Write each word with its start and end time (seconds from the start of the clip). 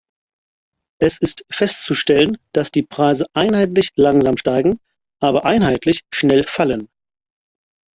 Es 0.99 1.19
ist 1.19 1.45
festzustellen, 1.51 2.39
dass 2.53 2.71
die 2.71 2.81
Preise 2.81 3.27
einheitlich 3.35 3.91
langsam 3.95 4.35
steigen, 4.35 4.79
aber 5.21 5.45
einheitlich 5.45 6.05
schnell 6.11 6.43
fallen. 6.43 6.87